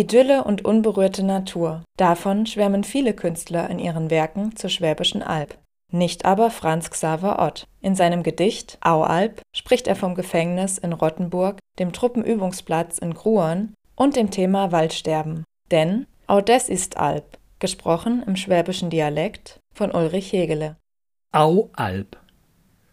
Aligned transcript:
Idylle 0.00 0.44
und 0.44 0.64
unberührte 0.64 1.22
Natur. 1.22 1.84
Davon 1.98 2.46
schwärmen 2.46 2.84
viele 2.84 3.12
Künstler 3.12 3.68
in 3.68 3.78
ihren 3.78 4.08
Werken 4.08 4.56
zur 4.56 4.70
Schwäbischen 4.70 5.22
Alb. 5.22 5.58
Nicht 5.92 6.24
aber 6.24 6.50
Franz 6.50 6.90
Xaver 6.90 7.38
Ott. 7.38 7.66
In 7.82 7.94
seinem 7.94 8.22
Gedicht 8.22 8.78
Aualb 8.80 9.42
spricht 9.54 9.86
er 9.86 9.96
vom 9.96 10.14
Gefängnis 10.14 10.78
in 10.78 10.94
Rottenburg, 10.94 11.58
dem 11.78 11.92
Truppenübungsplatz 11.92 12.96
in 12.96 13.12
Gruon 13.12 13.74
und 13.94 14.16
dem 14.16 14.30
Thema 14.30 14.72
Waldsterben. 14.72 15.44
Denn 15.70 16.06
Au 16.26 16.40
des 16.40 16.70
ist 16.70 16.96
Alb, 16.96 17.36
gesprochen 17.58 18.22
im 18.26 18.36
schwäbischen 18.36 18.88
Dialekt 18.88 19.60
von 19.74 19.90
Ulrich 19.92 20.32
Hegele. 20.32 20.76
Aualb. 21.30 22.16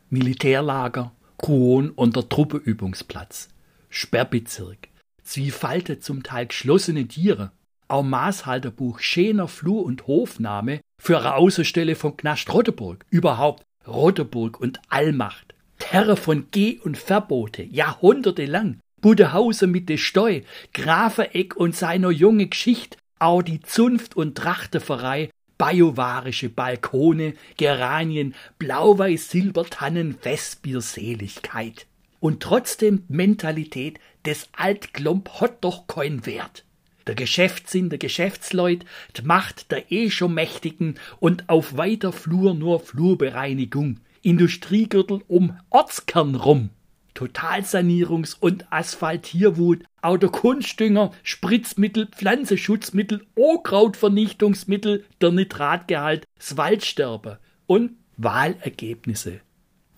Militärlager, 0.09 1.13
Gruon 1.37 1.89
und 1.91 2.17
der 2.17 2.27
Truppeübungsplatz. 2.27 3.47
Sperrbezirk. 3.89 4.89
Zwiefalte 5.27 5.99
zum 5.99 6.23
Teil 6.23 6.47
geschlossene 6.47 7.07
Tiere. 7.07 7.51
Auch 7.89 8.03
Maßhalterbuch 8.03 8.99
schöner 8.99 9.47
Flur- 9.47 9.85
und 9.85 10.07
Hofname 10.07 10.81
für 11.01 11.19
eine 11.19 11.95
von 11.95 12.17
Knast 12.17 12.51
Rotteburg. 12.53 13.05
Überhaupt 13.09 13.63
Rotteburg 13.85 14.59
und 14.59 14.79
Allmacht. 14.89 15.53
Terre 15.79 16.17
von 16.17 16.47
Geh- 16.51 16.79
und 16.79 16.97
Verbote, 16.97 17.63
jahrhundertelang. 17.63 18.79
Budehause 19.01 19.67
mit 19.67 19.89
de 19.89 19.97
Steu, 19.97 20.41
Grafeneck 20.73 21.55
und 21.55 21.75
seiner 21.75 22.09
junge 22.09 22.47
Geschicht, 22.47 22.97
auch 23.19 23.43
die 23.43 23.61
Zunft- 23.61 24.15
und 24.15 24.35
Trachteferei, 24.35 25.29
bajuwarische 25.57 26.49
Balkone, 26.49 27.33
Geranien, 27.57 28.33
Blau-Weiß-Silbertannen, 28.59 30.17
Festbierseligkeit. 30.19 31.85
Und 32.19 32.41
trotzdem 32.41 33.03
Mentalität 33.07 33.99
des 34.25 34.49
Altklomp 34.53 35.41
hat 35.41 35.63
doch 35.63 35.87
kein 35.87 36.25
Wert 36.25 36.63
der 37.07 37.15
Geschäftssinn 37.15 37.89
der 37.89 37.99
Geschäftsleut, 37.99 38.85
d'Macht 39.15 39.71
der 39.71 39.91
eh 39.91 40.09
schon 40.09 40.33
Mächtigen 40.33 40.95
und 41.19 41.49
auf 41.49 41.77
weiter 41.77 42.11
Flur 42.11 42.53
nur 42.53 42.79
Flurbereinigung, 42.79 44.01
Industriegürtel 44.21 45.21
um 45.27 45.57
Ortskern 45.69 46.35
rum. 46.35 46.69
Totalsanierungs- 47.15 48.37
und 48.39 48.71
Asphaltierwut, 48.71 49.83
Autokunstdünger, 50.03 51.11
Spritzmittel, 51.23 52.07
Pflanzenschutzmittel, 52.07 53.25
Ohrkrautvernichtungsmittel, 53.33 55.03
der 55.19 55.31
Nitratgehalt, 55.31 56.25
das 56.37 56.57
Waldsterbe 56.57 57.39
und 57.65 57.93
Wahlergebnisse. 58.17 59.39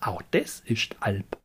Auch 0.00 0.22
das 0.30 0.62
ist 0.64 0.96
Alp. 1.00 1.39